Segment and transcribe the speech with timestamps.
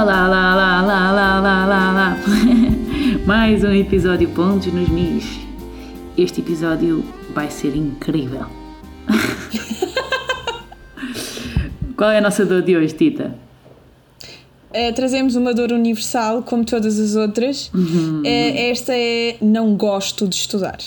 [0.00, 2.16] Olá, lá, lá, lá, lá, lá, lá, lá.
[3.26, 5.40] Mais um episódio Pontos nos Mis.
[6.16, 7.04] Este episódio
[7.34, 8.46] vai ser incrível.
[11.96, 13.34] Qual é a nossa dor de hoje, Tita?
[14.70, 17.68] Uh, trazemos uma dor universal, como todas as outras.
[17.74, 18.20] Uhum.
[18.20, 20.78] Uh, esta é não gosto de estudar.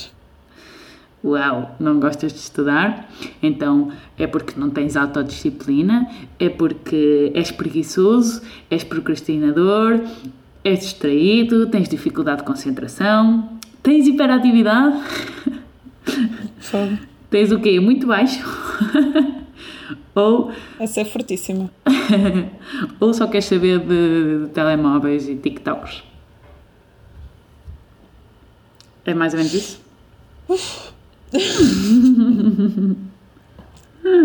[1.24, 3.08] Uau, não gostas de estudar?
[3.44, 10.02] Então é porque não tens autodisciplina, é porque és preguiçoso, és procrastinador,
[10.64, 13.50] és distraído, tens dificuldade de concentração,
[13.84, 15.00] tens hiperatividade,
[16.58, 16.98] Fogo.
[17.30, 17.80] tens o quê?
[17.80, 18.44] Muito baixo?
[20.16, 21.70] ou, Essa é fortíssima.
[23.00, 26.04] ou só queres saber de, de telemóveis e TikToks?
[29.06, 29.82] É mais ou menos isso?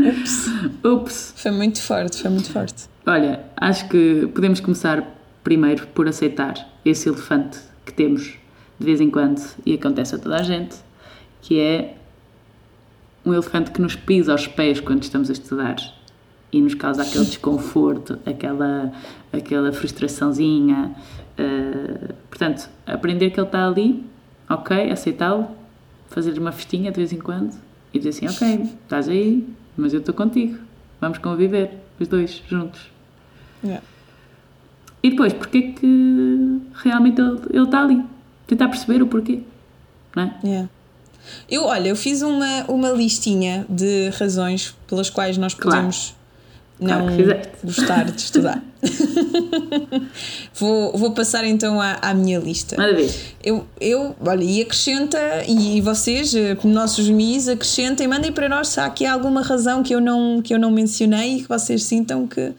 [0.09, 0.51] Ups.
[0.85, 1.35] Ups!
[1.37, 2.89] Foi muito forte, foi muito forte.
[3.07, 5.07] Olha, acho que podemos começar
[5.45, 8.35] primeiro por aceitar esse elefante que temos
[8.79, 10.77] de vez em quando e acontece a toda a gente,
[11.41, 11.97] que é
[13.25, 15.77] um elefante que nos pisa aos pés quando estamos a estudar
[16.53, 18.93] e nos causa aquele desconforto, aquela,
[19.33, 20.95] aquela frustraçãozinha.
[21.39, 24.05] Uh, portanto, aprender que ele está ali,
[24.49, 25.49] ok, aceitá-lo,
[26.11, 27.55] fazer uma festinha de vez em quando
[27.93, 30.59] e dizer assim: ok, estás aí, mas eu estou contigo,
[31.01, 32.91] vamos conviver, os dois juntos.
[33.63, 33.85] Yeah.
[35.03, 38.05] E depois, porque é que realmente ele, ele está ali?
[38.47, 39.43] Tentar perceber o porquê,
[40.15, 40.35] não é?
[40.45, 40.69] Yeah.
[41.51, 46.15] Eu, olha, eu fiz uma, uma listinha de razões pelas quais nós podemos
[46.79, 47.53] não fizeste.
[47.65, 48.63] gostar de estudar.
[50.55, 52.77] vou, vou passar então à, à minha lista.
[53.43, 55.19] Eu, eu, olha, e acrescenta,
[55.49, 59.95] e vocês, eh, nossos MIs, acrescentem, mandem para nós se há aqui alguma razão que
[59.95, 62.53] eu não, que eu não mencionei e que vocês sintam que,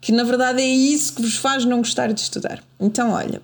[0.00, 2.62] que na verdade é isso que vos faz não gostar de estudar.
[2.80, 3.40] Então, olha,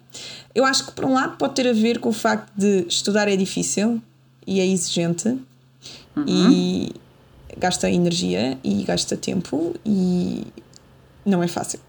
[0.55, 3.29] eu acho que por um lado pode ter a ver com o facto de estudar
[3.29, 4.03] é difícil
[4.47, 5.39] e é exigente
[6.27, 6.91] e
[7.59, 10.45] gasta energia e gasta tempo e
[11.25, 11.81] não é fácil.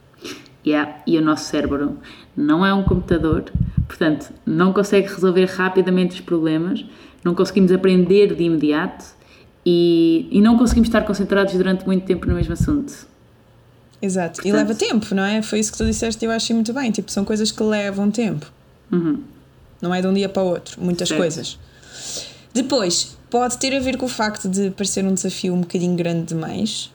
[0.66, 1.98] Yeah, e o nosso cérebro
[2.36, 3.46] não é um computador,
[3.88, 6.84] portanto, não consegue resolver rapidamente os problemas,
[7.24, 9.06] não conseguimos aprender de imediato
[9.66, 13.08] e, e não conseguimos estar concentrados durante muito tempo no mesmo assunto.
[14.02, 14.40] Exato.
[14.42, 15.42] E Portanto- leva tempo, não é?
[15.42, 16.90] Foi isso que tu disseste e eu achei muito bem.
[16.92, 18.46] Tipo, são coisas que levam tempo.
[18.92, 19.22] Uhum.
[19.82, 21.20] Não é de um dia para o outro, muitas Certo.
[21.20, 21.58] coisas.
[22.54, 26.26] Depois, pode ter a ver com o facto de parecer um desafio um bocadinho grande
[26.28, 26.92] demais.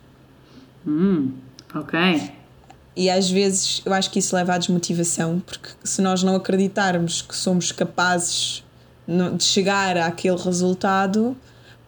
[0.86, 1.30] Hum,
[1.74, 2.32] ok.
[2.96, 7.22] E às vezes eu acho que isso leva à desmotivação, porque se nós não acreditarmos
[7.22, 8.62] que somos capazes
[9.36, 11.36] de chegar àquele resultado,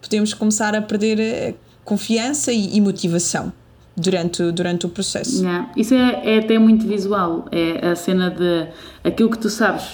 [0.03, 3.53] podemos começar a perder eh, confiança e, motivação
[3.97, 5.43] durante, o- durante o processo.
[5.43, 5.71] Yeah.
[5.76, 7.47] Isso é, é até muito visual.
[7.53, 8.66] É a cena de
[9.05, 9.84] aquilo que tu sabes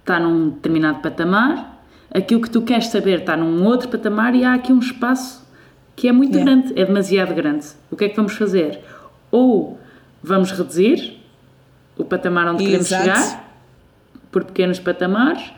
[0.00, 1.71] está num determinado patamar,
[2.14, 5.42] aquilo que tu queres saber está num outro patamar e há aqui um espaço
[5.94, 6.50] que é muito Yeah.
[6.50, 7.66] grande, é demasiado grande.
[7.90, 8.80] O que é que vamos fazer?
[9.30, 9.78] Ou
[10.22, 11.18] vamos reduzir
[11.96, 13.02] o patamar onde queremos Exato.
[13.04, 13.52] chegar
[14.30, 15.52] por pequenos patamares,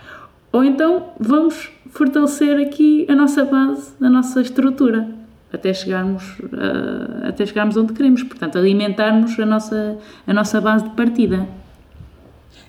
[0.51, 5.09] ou então vamos fortalecer aqui a nossa base, a nossa estrutura,
[5.53, 8.23] até chegarmos, ah, até chegarmos onde queremos.
[8.25, 11.47] Portanto, alimentarmos a nossa, a nossa base de partida.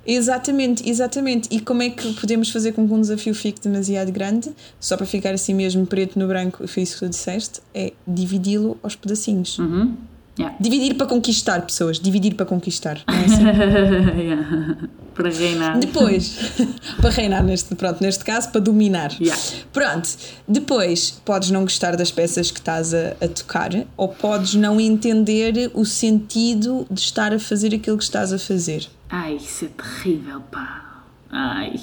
[0.06, 1.50] Exatamente, exatamente.
[1.52, 4.52] E como é que podemos fazer com que um desafio fique demasiado grande?
[4.80, 8.78] Só para ficar assim mesmo preto no branco, foi isso que tu disseste, é dividi-lo
[8.84, 9.58] aos pedacinhos.
[9.58, 9.96] Uhum.
[10.38, 10.58] Yeah.
[10.60, 13.00] Dividir para conquistar pessoas, dividir para conquistar.
[13.08, 13.46] Não é assim?
[14.26, 14.78] Yeah.
[15.14, 15.80] Para reinar.
[15.80, 16.38] Depois,
[17.00, 19.14] para reinar neste, pronto, neste caso, para dominar.
[19.14, 19.42] Yeah.
[19.72, 20.10] Pronto,
[20.46, 25.72] depois podes não gostar das peças que estás a, a tocar ou podes não entender
[25.74, 28.90] o sentido de estar a fazer aquilo que estás a fazer.
[29.18, 31.04] Ai, isso é terrível, pá.
[31.32, 31.80] Ai.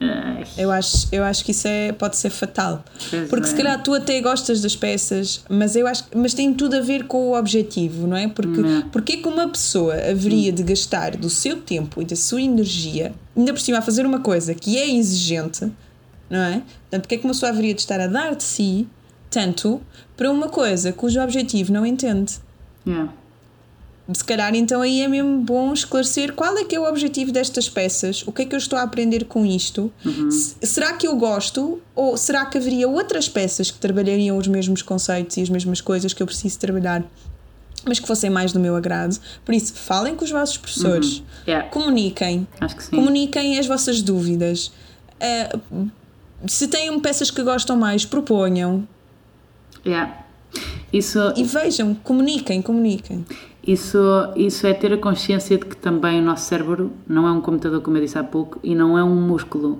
[0.00, 0.44] Ai.
[0.56, 2.82] Eu acho, eu acho que isso é, pode ser fatal.
[3.10, 3.56] Pois Porque se é.
[3.58, 7.28] calhar tu até gostas das peças, mas eu acho mas tem tudo a ver com
[7.28, 8.26] o objetivo, não é?
[8.26, 8.88] Porque Não.
[8.88, 13.12] porque é que uma pessoa haveria de gastar do seu tempo e da sua energia,
[13.36, 15.70] ainda por cima a fazer uma coisa que é exigente,
[16.30, 16.62] não é?
[16.62, 18.88] Portanto, porque é que uma pessoa haveria de estar a dar de si
[19.30, 19.78] tanto
[20.16, 22.38] para uma coisa cujo objetivo não entende?
[22.86, 23.12] Yeah.
[24.12, 27.68] Se calhar então aí é mesmo bom esclarecer qual é que é o objetivo destas
[27.68, 31.16] peças, o que é que eu estou a aprender com isto, S- será que eu
[31.16, 35.80] gosto ou será que haveria outras peças que trabalhariam os mesmos conceitos e as mesmas
[35.80, 37.04] coisas que eu preciso trabalhar,
[37.86, 39.16] mas que fossem mais do meu agrado?
[39.44, 41.68] Por isso, falem com os vossos professores, Yeah.
[41.68, 42.46] comuniquem,
[42.90, 44.72] comuniquem as vossas dúvidas.
[45.20, 45.56] Ah,
[46.48, 48.86] se têm peças que gostam mais, proponham
[49.86, 50.24] Yeah.
[50.92, 53.24] Isso, e vejam, comuniquem, comuniquem.
[53.66, 53.98] Isso,
[54.34, 57.80] isso é ter a consciência de que também o nosso cérebro não é um computador,
[57.80, 59.78] como eu disse há pouco, e não é um músculo.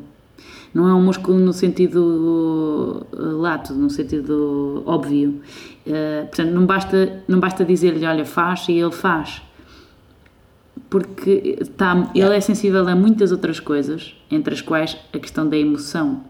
[0.72, 5.40] Não é um músculo no sentido uh, lato, no sentido óbvio.
[5.86, 9.42] Uh, portanto, não basta, não basta dizer-lhe, olha, faz, e ele faz.
[10.88, 15.56] Porque tá, ele é sensível a muitas outras coisas, entre as quais a questão da
[15.56, 16.22] emoção,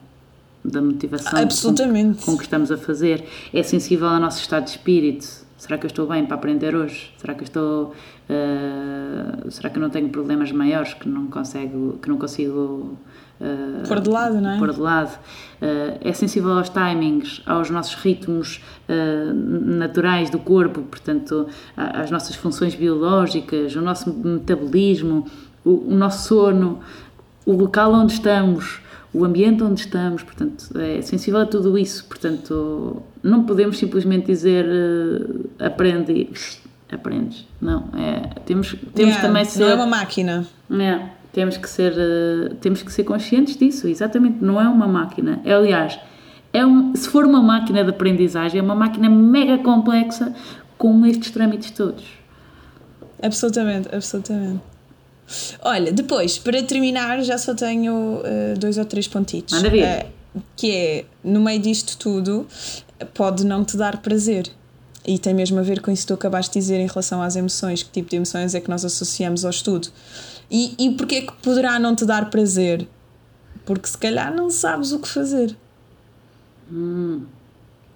[0.65, 1.39] da motivação.
[2.25, 3.25] Com, com que estamos a fazer.
[3.53, 5.42] É sensível ao nosso estado de espírito.
[5.63, 7.15] Será que eu estou bem para aprender hoje?
[7.17, 7.95] Será que eu estou.
[8.29, 12.99] Uh, será que eu não tenho problemas maiores que não consigo, que não consigo
[13.41, 14.59] Uh, pôr de lado, não é?
[14.59, 15.19] Pôr de lado.
[15.61, 22.37] Uh, é sensível aos timings, aos nossos ritmos uh, naturais do corpo, portanto, às nossas
[22.37, 25.27] funções biológicas, o nosso metabolismo,
[25.65, 26.81] o, o nosso sono,
[27.45, 28.81] o local onde estamos,
[29.15, 32.05] o ambiente onde estamos, portanto, é sensível a tudo isso.
[32.07, 34.67] Portanto, não podemos simplesmente dizer
[35.59, 37.47] aprende e aprendes.
[37.61, 39.61] Não, é, temos, temos yeah, também ser.
[39.61, 40.47] Não é uma máquina.
[40.71, 41.09] É.
[41.33, 44.45] Temos que ser, uh, temos que ser conscientes disso, exatamente.
[44.45, 45.41] Não é uma máquina.
[45.45, 45.99] É, aliás,
[46.53, 50.35] é um, se for uma máquina de aprendizagem, é uma máquina mega complexa
[50.77, 52.05] com estes trâmites todos.
[53.23, 54.61] Absolutamente, absolutamente.
[55.63, 59.55] Olha, depois, para terminar, já só tenho uh, dois ou três pontitos.
[59.55, 60.07] Manda ver.
[60.35, 62.47] Uh, que é, no meio disto tudo,
[63.15, 64.51] pode não te dar prazer.
[65.07, 67.35] E tem mesmo a ver com isso que tu acabaste de dizer em relação às
[67.35, 69.89] emoções, que tipo de emoções é que nós associamos ao estudo.
[70.51, 72.87] E, e porquê que poderá não te dar prazer?
[73.65, 75.57] Porque se calhar não sabes o que fazer
[76.71, 77.23] hum.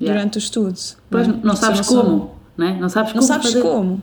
[0.01, 0.19] yeah.
[0.19, 0.97] durante os estudos.
[1.11, 2.79] Pois, não, não sabes como, não, é?
[2.79, 3.21] não sabes como.
[3.21, 3.63] Não sabes fazer.
[3.63, 4.03] como.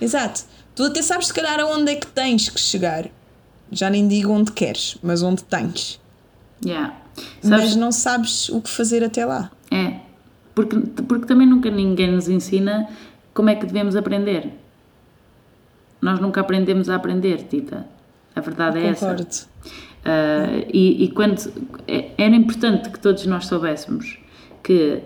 [0.00, 0.44] Exato.
[0.74, 3.08] Tu até sabes se calhar aonde é que tens que chegar.
[3.70, 6.00] Já nem digo onde queres, mas onde tens.
[6.64, 6.94] Yeah.
[7.42, 7.66] Sabes?
[7.66, 9.50] Mas não sabes o que fazer até lá.
[9.70, 10.00] É.
[10.54, 12.88] Porque, porque também nunca ninguém nos ensina
[13.32, 14.52] como é que devemos aprender.
[16.00, 17.86] Nós nunca aprendemos a aprender, Tita.
[18.34, 19.26] A verdade é Concordo.
[19.28, 19.46] essa.
[20.04, 21.40] Uh, e, e, quando
[21.88, 24.18] é, era importante que todos nós soubéssemos
[24.62, 25.00] que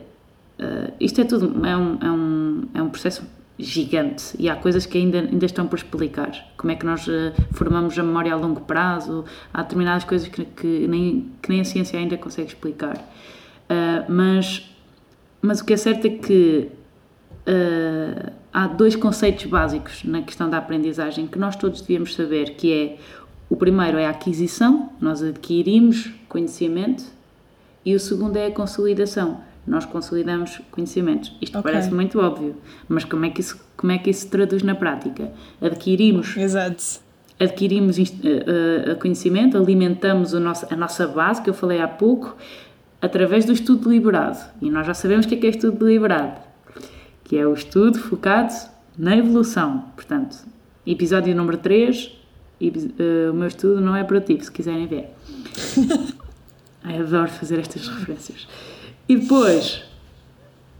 [0.58, 3.22] uh, isto é tudo é um, é, um, é um processo
[3.58, 6.30] gigante e há coisas que ainda, ainda estão por explicar.
[6.56, 10.44] Como é que nós uh, formamos a memória a longo prazo, há determinadas coisas que,
[10.44, 12.96] que, nem, que nem a ciência ainda consegue explicar.
[14.08, 14.70] mas,
[15.42, 16.70] mas o que é certo é que
[18.52, 22.96] há dois conceitos básicos na questão da aprendizagem que nós todos devíamos saber, que é
[23.50, 27.04] o primeiro é a aquisição, nós adquirimos conhecimento,
[27.84, 31.32] e o segundo é a consolidação, nós consolidamos conhecimentos.
[31.40, 31.72] Isto okay.
[31.72, 32.56] parece muito óbvio,
[32.88, 35.30] mas como é que isso como é que isso se traduz na prática?
[35.60, 37.00] Adquirimos Exato.
[37.38, 42.36] Adquirimos uh, uh, conhecimento, alimentamos o nosso, a nossa base, que eu falei há pouco,
[43.00, 44.38] através do estudo deliberado.
[44.60, 46.48] E nós já sabemos o que é, que é estudo deliberado
[47.28, 48.54] que é o estudo focado
[48.96, 49.84] na evolução.
[49.94, 50.38] Portanto,
[50.86, 55.10] episódio número 3, uh, o meu estudo não é para ti, se quiserem ver.
[56.82, 58.48] Ai, adoro fazer estas referências.
[59.08, 59.82] E depois,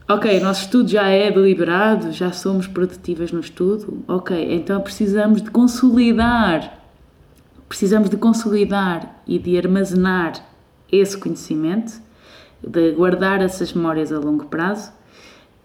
[0.07, 5.51] ok, nosso estudo já é deliberado, já somos produtivas no estudo, ok, então precisamos de
[5.51, 6.79] consolidar,
[7.67, 10.45] precisamos de consolidar e de armazenar
[10.93, 12.03] esse conhecimento,
[12.63, 14.93] de guardar essas memórias a longo prazo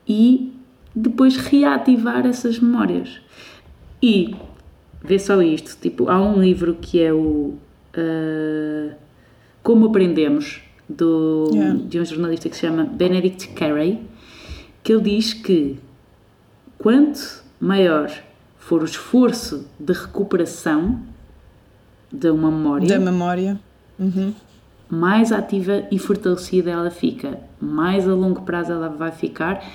[0.07, 0.53] e
[0.95, 3.19] depois reativar essas memórias.
[4.01, 4.35] E
[5.03, 7.57] vê só isto, tipo, há um livro que é o
[7.97, 8.95] uh,
[9.61, 11.79] Como Aprendemos, do, yeah.
[11.79, 14.01] de um jornalista que se chama Benedict Carey,
[14.83, 15.79] que ele diz que
[16.77, 18.11] quanto maior
[18.57, 20.99] for o esforço de recuperação
[22.11, 23.59] de uma memória, da memória,
[23.97, 24.33] uhum.
[24.89, 29.65] mais ativa e fortalecida ela fica, mais a longo prazo ela vai ficar,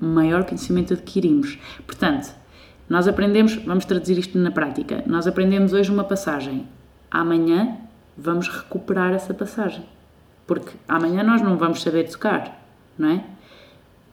[0.00, 1.58] maior conhecimento adquirimos.
[1.86, 2.32] Portanto,
[2.88, 6.66] nós aprendemos, vamos traduzir isto na prática, nós aprendemos hoje uma passagem,
[7.10, 7.76] amanhã
[8.16, 9.84] vamos recuperar essa passagem,
[10.48, 12.66] porque amanhã nós não vamos saber tocar,
[12.98, 13.24] não é?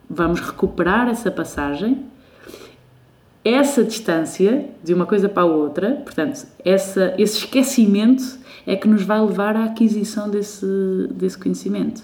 [0.08, 2.06] Vamos recuperar essa passagem,
[3.44, 8.38] essa distância de uma coisa para a outra, portanto, essa, esse esquecimento
[8.68, 10.65] é que nos vai levar à aquisição desse,
[11.12, 12.04] desse conhecimento.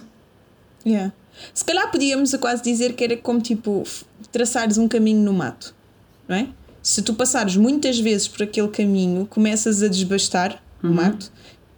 [0.85, 1.11] Yeah.
[1.53, 3.83] Se calhar podíamos quase dizer que era como tipo
[4.31, 5.75] traçares um caminho no mato,
[6.27, 6.47] não é?
[6.81, 10.91] Se tu passares muitas vezes por aquele caminho, começas a desbastar uhum.
[10.91, 11.31] o mato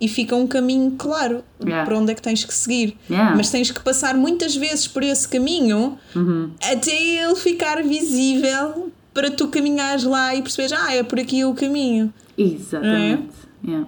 [0.03, 1.85] e fica um caminho claro yeah.
[1.85, 2.97] para onde é que tens que seguir.
[3.09, 3.37] Yeah.
[3.37, 6.49] Mas tens que passar muitas vezes por esse caminho uhum.
[6.61, 11.53] até ele ficar visível para tu caminhares lá e perceberes, ah, é por aqui o
[11.53, 12.13] caminho.
[12.37, 13.29] Exatamente.
[13.65, 13.69] É?
[13.69, 13.87] Yeah.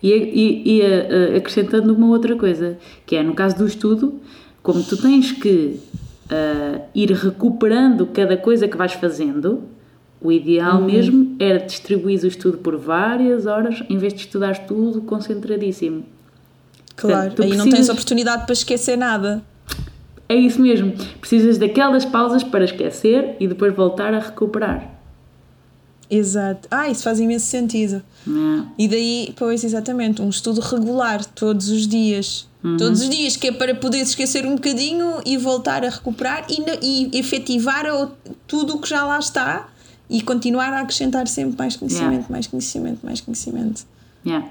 [0.00, 4.20] E, e, e uh, acrescentando uma outra coisa, que é no caso do estudo,
[4.62, 5.80] como tu tens que
[6.30, 9.64] uh, ir recuperando cada coisa que vais fazendo,
[10.20, 15.02] O ideal mesmo era distribuir o estudo por várias horas em vez de estudar tudo
[15.02, 16.04] concentradíssimo.
[16.96, 19.42] Claro, Portanto, aí não tens precisas- oportunidade para esquecer nada.
[20.28, 20.92] É isso mesmo.
[21.20, 24.92] Precisas daquelas pausas para esquecer e depois voltar a recuperar.
[26.08, 26.68] Exato.
[26.70, 28.02] Ah, isso faz imenso sentido.
[28.26, 28.64] Não é?
[28.78, 32.48] E daí, pois, exatamente, um estudo regular, todos os dias.
[32.78, 37.10] Todos os dias, que é para poder esquecer um bocadinho e voltar a recuperar e,
[37.14, 37.84] e efetivar
[38.48, 39.68] tudo o que já lá está
[40.08, 42.26] e continuar a acrescentar sempre mais conhecimento, Yeah.
[42.30, 43.84] mais conhecimento, mais conhecimento.
[44.24, 44.46] Yeah.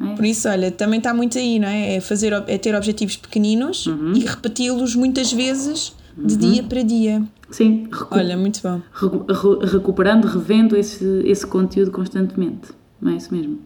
[0.00, 1.96] É Por isso, olha, também está muito aí, não é?
[1.96, 4.12] É, fazer, é ter objetivos pequeninos Uhum.
[4.14, 7.22] e repeti-los muitas vezes de dia para dia.
[7.50, 8.80] Sim, recu- Olha, muito bom.
[8.92, 9.26] recu-
[9.60, 12.68] re- recuperando, revendo esse, esse conteúdo constantemente.
[13.00, 13.58] Não é isso mesmo?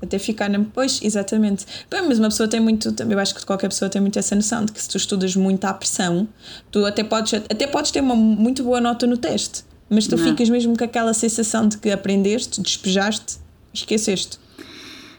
[0.00, 0.60] Até ficar na.
[0.72, 1.66] Pois, exatamente.
[1.90, 2.94] Bem, mas uma pessoa tem muito.
[3.10, 5.64] Eu acho que qualquer pessoa tem muito essa noção de que se tu estudas muito
[5.64, 6.28] à pressão,
[6.70, 10.24] tu até podes, até podes ter uma muito boa nota no teste, mas tu Não.
[10.24, 13.38] ficas mesmo com aquela sensação de que aprendeste, despejaste,
[13.72, 14.38] esqueceste.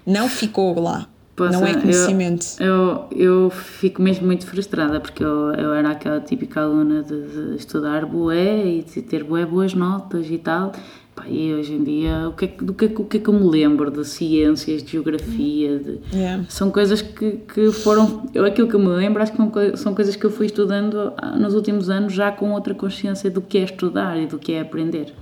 [0.06, 1.08] Não ficou lá.
[1.38, 2.46] Não é eu- conhecimento.
[2.60, 7.16] Eu, eu fico mesmo muito frustrada porque eu, eu era aquela típica aluna de,
[7.52, 10.74] de estudar bué e de ter bué boas notas e tal.
[11.20, 13.18] Pá, e hoje em dia, o que, é, que- do que, é que- o que
[13.18, 15.78] é que eu me lembro de ciências, de geografia?
[15.80, 16.46] De, Yeah.
[16.48, 18.30] São coisas que, que foram.
[18.34, 20.46] Eu, aquilo que eu me lembro, acho que são, coi- são coisas que eu fui
[20.46, 24.40] estudando ah, nos últimos anos já com outra consciência do que é estudar e do
[24.40, 25.14] que é aprender.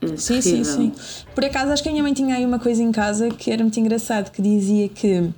[0.00, 0.92] É Sim, sim, sim.
[1.34, 3.62] Por acaso, acho que a minha mãe tinha aí uma coisa em casa que era
[3.62, 5.28] muito engraçado, que dizia que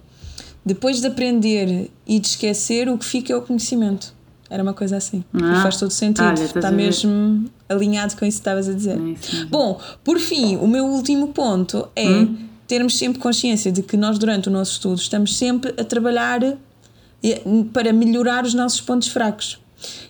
[0.64, 4.12] depois de aprender e de esquecer, o que fica é o conhecimento.
[4.50, 5.22] Era uma coisa assim.
[5.32, 6.26] Ah, faz todo sentido.
[6.26, 8.98] olha, Está mesmo alinhado com isso que estavas a dizer.
[8.98, 9.44] É.
[9.44, 12.36] Bom, por fim, o meu último ponto é Hum?
[12.66, 17.42] termos sempre consciência de que nós, durante o nosso estudo, estamos sempre a trabalhar eh,
[17.72, 19.58] para melhorar os nossos pontos fracos.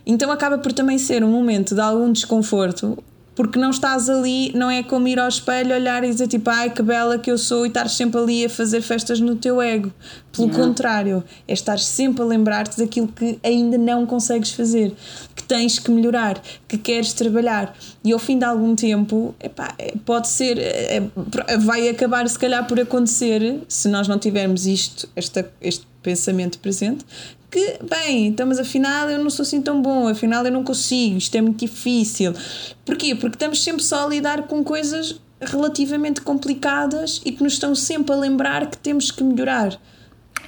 [0.07, 2.99] Então acaba por também ser um momento de algum desconforto,
[3.35, 6.71] porque não estás ali, não é como ir ao espelho, olhar e dizer tipo, ai
[6.71, 9.93] que bela que eu sou e estar sempre ali a fazer festas no teu ego.
[10.33, 10.67] Pelo Yeah.
[10.69, 14.95] contrário, é estar sempre a lembrar-te daquilo que ainda não consegues fazer,
[15.35, 17.77] que tens que melhorar, que queres trabalhar.
[18.05, 21.03] E ao fim de algum tempo, epá, é- pode ser, é-
[21.49, 26.59] é- vai acabar se calhar por acontecer, se nós não tivermos isto, esta, este pensamento
[26.59, 27.05] presente,
[27.51, 31.19] que, bem, então, mas afinal eu não sou assim tão bom, afinal eu não consigo,
[31.19, 32.33] isto é muito difícil.
[32.85, 33.15] Porquê?
[33.15, 38.13] Porque estamos sempre só a lidar com coisas relativamente complicadas e que nos estão sempre
[38.13, 39.79] a lembrar que temos que melhorar.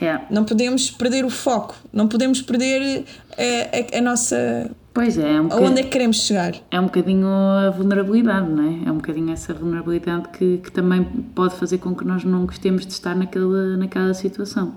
[0.00, 0.20] É.
[0.30, 3.04] Não podemos perder o foco, não podemos perder
[3.36, 4.70] eh, a, a nossa.
[4.92, 6.54] Pois é, é um aonde é que queremos chegar.
[6.70, 8.88] é um bocadinho a vulnerabilidade, não é?
[8.88, 11.04] É um bocadinho essa vulnerabilidade que, que também
[11.34, 14.74] pode fazer com que nós não gostemos de estar naquela, naquela situação.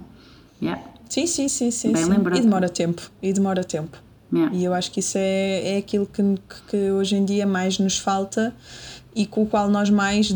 [0.62, 0.82] Yeah.
[1.10, 1.92] Sim, sim, sim, sim.
[1.92, 2.10] Bem sim.
[2.10, 2.38] lembrado.
[2.38, 3.98] E demora tempo, e demora tempo.
[4.34, 4.56] Yeah.
[4.56, 6.22] E eu acho que isso é, é aquilo que,
[6.68, 8.54] que hoje em dia mais nos falta
[9.16, 10.36] e com o qual nós mais.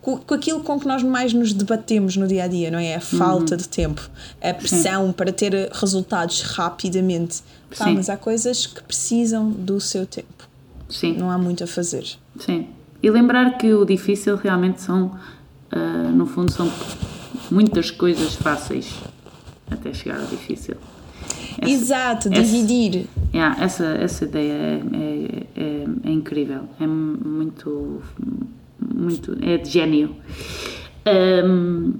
[0.00, 2.94] Com, aquilo com que nós mais nos debatemos no dia a dia, não é?
[2.94, 4.08] A falta de tempo,
[4.40, 7.42] a pressão para ter resultados rapidamente.
[7.76, 7.94] Pá, Sim.
[7.94, 10.48] mas há coisas que precisam do seu tempo,
[10.88, 11.16] Sim.
[11.16, 12.06] não há muito a fazer.
[12.38, 12.68] Sim.
[13.02, 15.18] E lembrar que o difícil realmente são,
[15.72, 16.70] ah, no fundo, são
[17.50, 18.94] muitas coisas fáceis
[19.70, 20.74] até chegar ao difícil.
[21.58, 23.06] Essa- Exato, essa- dividir.
[23.34, 28.02] Yeah, essa, essa ideia é, é, é, é incrível, é muito,
[28.94, 30.14] muito, é de gênio.
[31.04, 31.94] Ahm,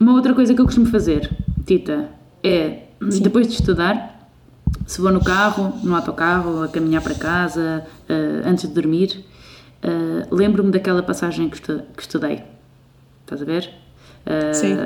[0.00, 1.30] uma outra coisa que eu costumo fazer,
[1.66, 2.08] Tita,
[2.42, 2.84] é
[3.20, 4.30] depois de estudar,
[4.86, 9.24] se vou no carro, no autocarro, a caminhar para casa, ah, antes de dormir,
[9.82, 12.42] ah, lembro-me daquela passagem que, estu- que estudei.
[13.22, 13.70] Estás a ver?
[14.52, 14.76] Sim.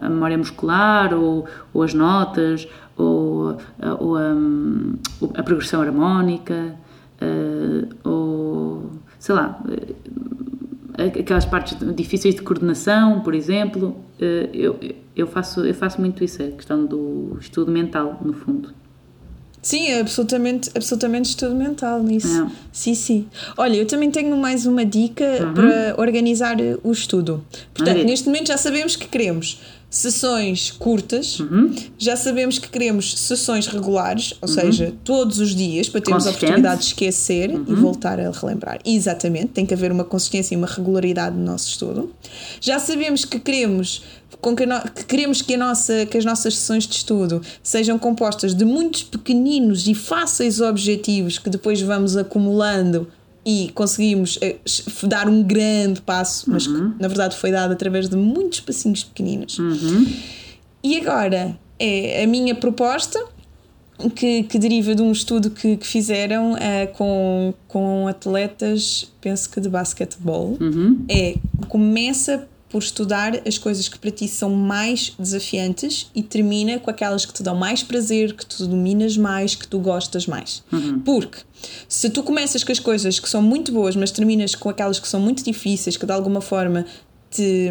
[0.00, 3.56] a memória muscular, ou, ou as notas, ou,
[3.98, 4.34] ou a,
[5.34, 6.76] a progressão harmónica,
[7.20, 9.58] ah, ou sei lá,
[10.98, 13.96] ah, aquelas partes difíceis de coordenação, por exemplo.
[14.20, 14.78] Ah, eu,
[15.16, 18.70] eu, faço, eu faço muito isso, a questão do estudo mental, no fundo.
[19.64, 22.42] Sim, é absolutamente, absolutamente estudo mental nisso.
[22.42, 22.50] É.
[22.70, 23.26] Sim, sim.
[23.56, 27.42] Olha, eu também tenho mais uma dica para organizar o estudo.
[27.72, 29.58] Portanto, neste momento já sabemos que queremos
[29.96, 31.38] sessões curtas,
[31.96, 36.80] já sabemos que queremos sessões regulares, ou seja, todos os dias, para termos a oportunidade
[36.80, 38.80] de esquecer e voltar a relembrar.
[38.84, 42.12] Exatamente, tem que haver uma consistência e uma regularidade no nosso estudo.
[42.60, 44.02] Já sabemos que queremos
[44.40, 47.96] com que, no- que queremos que, a nossa, que as nossas sessões de estudo sejam
[47.98, 53.06] compostas de muitos pequeninos e fáceis objetivos que depois vamos acumulando
[53.46, 54.56] e conseguimos eh,
[55.04, 59.58] dar um grande passo, mas que na verdade foi dado através de muitos passinhos pequeninos.
[60.82, 63.22] E agora é a minha proposta
[64.14, 66.56] que, que deriva de um estudo que, que fizeram uh,
[66.94, 71.04] com, com atletas, penso que de basquetebol, Uhum.
[71.08, 71.34] é
[71.68, 77.24] começa por estudar as coisas que para ti são mais desafiantes e termina com aquelas
[77.24, 80.60] que te dão mais prazer, que tu dominas mais, que tu gostas mais.
[81.04, 81.38] Porque
[81.88, 85.06] se tu começas com as coisas que são muito boas, mas terminas com aquelas que
[85.06, 86.84] são muito difíceis, que de alguma forma
[87.30, 87.70] te,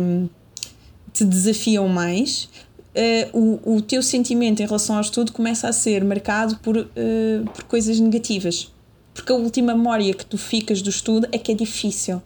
[1.12, 2.48] te desafiam mais,
[2.96, 7.42] eh, o, o teu sentimento em relação ao estudo começa a ser marcado por, eh,
[7.54, 8.72] por coisas negativas.
[9.14, 12.22] Porque a última memória que tu ficas do estudo é que é difícil.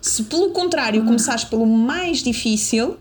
[0.00, 2.96] Se pelo contrário começares pelo mais difícil,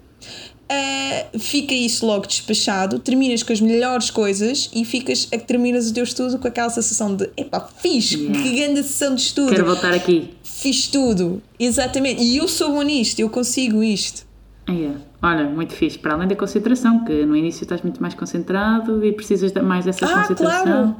[0.68, 5.94] eh, fica isso logo despachado, terminas com as melhores coisas e ficas, eh, terminas o
[5.94, 8.42] teu estudo com aquela sensação de epá, fiz, Yeah.
[8.44, 10.32] que grande sessão de estudo, Quero voltar aqui.
[10.44, 14.28] fiz tudo, exatamente, e eu sou bom nisto, eu consigo isto.
[14.68, 14.92] É.
[15.22, 15.98] Olha, muito fixe.
[15.98, 19.84] Para além da concentração, que no início estás muito mais concentrado e precisas de mais
[19.84, 20.64] dessa Ah, concentração.
[20.64, 20.96] claro.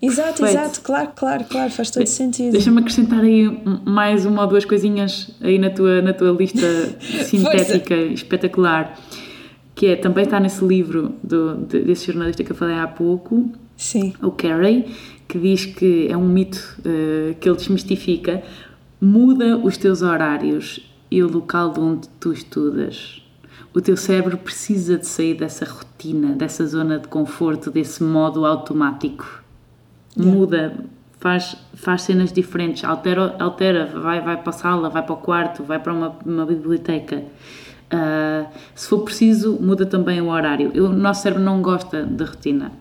[0.00, 0.60] Exato, Perfeito.
[0.60, 2.52] exato, claro, claro, claro, faz todo sentido.
[2.52, 3.50] Deixa-me acrescentar aí
[3.84, 6.66] mais uma ou duas coisinhas aí na tua, na tua lista
[7.26, 8.96] sintética espetacular,
[9.74, 13.50] que é, também está nesse livro do, de- desse jornalista que eu falei há pouco,
[13.76, 14.86] Sim, o Carey,
[15.26, 18.42] que diz que é um mito eh, que ele desmistifica,
[19.00, 23.22] muda os teus horários e o local de onde tu estudas.
[23.74, 29.37] O teu cérebro precisa de sair dessa rotina, dessa zona de conforto, desse modo automático.
[30.26, 30.74] Muda,
[31.20, 35.62] faz, faz cenas diferentes, altera, altera vai, vai para a sala, vai para o quarto,
[35.62, 37.22] vai para uma, uma biblioteca.
[37.90, 40.70] Ah, se for preciso, muda também o horário.
[40.74, 42.72] Eu- o nosso cérebro não gosta de rotina.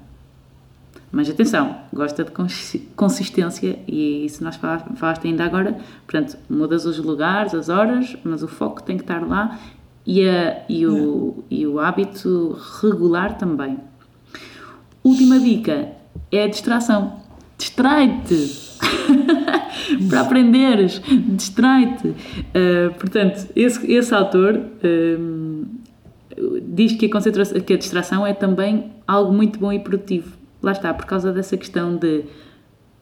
[1.09, 5.77] Mas atenção, gosta de consi- consistência e isso nós fala- falaste ainda agora.
[6.05, 9.57] Portanto, mudas os lugares, as horas, mas o foco tem que estar lá
[10.05, 13.77] e, a- e o, e o hábito regular também.
[15.01, 15.89] Última dica
[16.29, 17.21] é a distração.
[17.57, 18.77] Distrai-te!
[20.09, 22.09] Para aprenderes, distrai-te.
[22.09, 25.65] Uh, portanto, esse, esse autor um,
[26.61, 30.35] diz que a, que a distração é também algo muito bom e produtivo.
[30.61, 32.25] Lá está, por causa dessa questão de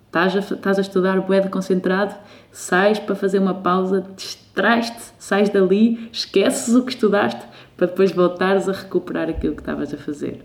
[0.05, 0.35] estás
[0.77, 2.15] a, a estudar bué de concentrado,
[2.51, 7.41] sais para fazer uma pausa, distrais-te, sais dali, esqueces o que estudaste
[7.75, 10.41] para depois voltares a recuperar aquilo que estavas a fazer.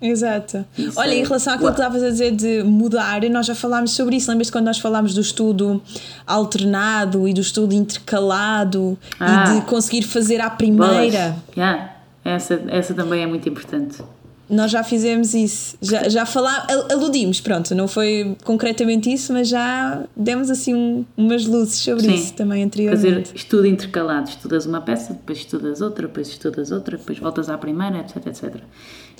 [0.00, 0.64] Exato.
[0.78, 1.74] Isso Olha, é- em relação àquilo Uau.
[1.74, 4.30] que estavas a dizer de mudar, nós já falámos sobre isso.
[4.30, 5.82] Lembras-te quando nós falámos do estudo
[6.26, 9.44] alternado e do estudo intercalado Ah.
[9.56, 10.56] e de conseguir fazer à Bolas.
[10.56, 11.36] primeira?
[11.56, 11.92] Yeah,
[12.24, 14.02] essa, essa também é muito importante.
[14.50, 20.02] Nós já fizemos isso, já, já falámos, aludimos, pronto, não foi concretamente isso, mas já
[20.16, 22.14] demos assim um- umas luzes sobre Sim.
[22.14, 23.30] isso também Fazer anteriormente.
[23.36, 24.28] estudo intercalado.
[24.28, 28.56] Estudas uma peça, depois estudas outra, depois estudas outra, depois voltas à primeira, etc, etc.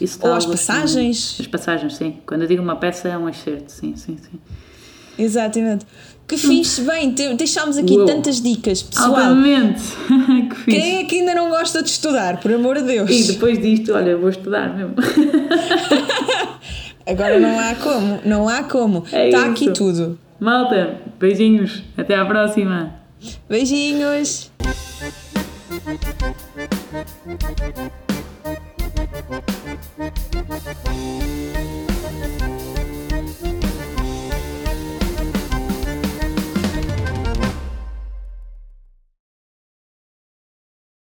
[0.01, 1.37] Isso Ou as assim- passagens.
[1.39, 2.17] As passagens, sim.
[2.27, 4.39] Quando eu digo uma peça, é um excerto, sim, sim, sim.
[5.19, 5.87] Exatamente.
[6.31, 6.87] Que fixe, hum.
[6.87, 8.07] bem, deixámos aqui Uou.
[8.07, 9.17] tantas dicas, pessoal.
[9.17, 9.83] Altamente.
[10.49, 10.71] que fixe.
[10.71, 13.11] Quem é que ainda não gosta de estudar, por amor de Deus?
[13.11, 14.95] E depois disto, olha, vou estudar mesmo.
[17.05, 19.05] Agora não há como, não há como.
[19.11, 19.51] É Está isso.
[19.51, 20.17] aqui tudo.
[20.39, 22.95] Malta, beijinhos, até à próxima.
[23.49, 24.53] Beijinhos.